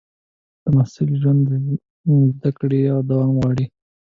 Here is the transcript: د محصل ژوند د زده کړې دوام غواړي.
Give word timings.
د 0.63 0.63
محصل 0.75 1.07
ژوند 1.21 1.39
د 1.47 1.49
زده 2.35 2.49
کړې 2.59 2.79
دوام 3.09 3.31
غواړي. 3.37 3.65